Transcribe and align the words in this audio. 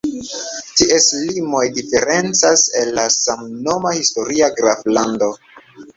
Ties 0.79 1.05
limoj 1.27 1.61
diferencas 1.75 2.63
el 2.81 2.89
la 3.01 3.05
samnoma 3.17 3.95
historia 3.99 4.53
graflando. 4.63 5.29